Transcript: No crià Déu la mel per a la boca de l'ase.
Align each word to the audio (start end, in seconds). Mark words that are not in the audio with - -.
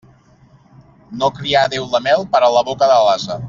No 1.21 1.29
crià 1.35 1.61
Déu 1.75 1.87
la 1.93 2.01
mel 2.09 2.27
per 2.33 2.43
a 2.45 2.51
la 2.59 2.65
boca 2.71 2.91
de 2.95 2.97
l'ase. 3.05 3.39